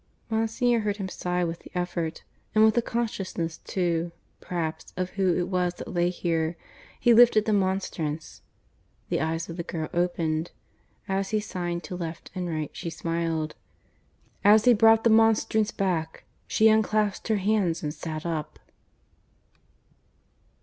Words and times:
Monsignor 0.31 0.79
heard 0.79 0.97
him 0.97 1.07
sigh 1.09 1.43
with 1.43 1.59
the 1.59 1.69
effort, 1.77 2.23
and 2.55 2.63
with 2.65 2.73
the 2.73 2.81
consciousness 2.81 3.59
too, 3.59 4.11
perhaps, 4.39 4.91
of 4.97 5.11
who 5.11 5.35
it 5.37 5.47
was 5.47 5.75
that 5.75 5.93
lay 5.93 6.09
here; 6.09 6.57
he 6.99 7.13
lifted 7.13 7.45
the 7.45 7.53
monstrance; 7.53 8.41
the 9.09 9.21
eyes 9.21 9.47
of 9.47 9.57
the 9.57 9.63
girl 9.63 9.89
opened. 9.93 10.49
As 11.07 11.29
he 11.29 11.39
signed 11.39 11.83
to 11.83 11.95
left 11.95 12.31
and 12.33 12.49
right 12.49 12.71
she 12.73 12.89
smiled. 12.89 13.53
As 14.43 14.65
he 14.65 14.73
brought 14.73 15.03
the 15.03 15.11
monstrance 15.11 15.69
back 15.69 16.23
she 16.47 16.67
unclasped 16.67 17.27
her 17.27 17.35
hands 17.37 17.83
and 17.83 17.93
sat 17.93 18.25
up. 18.25 18.57